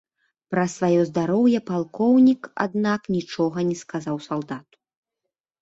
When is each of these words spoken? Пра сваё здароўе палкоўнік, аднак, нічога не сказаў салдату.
Пра 0.53 0.61
сваё 0.75 1.01
здароўе 1.09 1.59
палкоўнік, 1.69 2.41
аднак, 2.65 3.01
нічога 3.17 3.57
не 3.71 3.77
сказаў 3.83 4.17
салдату. 4.31 4.77